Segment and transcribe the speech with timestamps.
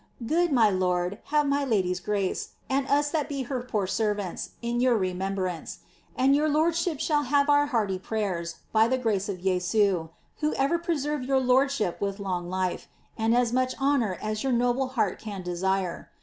[0.25, 4.79] Good, ray lord, faa^e ray lady's grace, and us that be her poor servants, in
[4.81, 5.77] your remem* brance;
[6.17, 10.09] and your lordship shall have our hearty prayers by the grace of Jesu,
[10.39, 14.87] who ever preserve your lordship with long life, and as rauch honour as your noble
[14.87, 16.09] heart can desire.